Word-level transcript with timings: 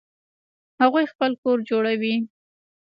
هغوی 0.81 1.05
خپل 1.13 1.31
کور 1.41 1.57
جوړوي 1.69 2.15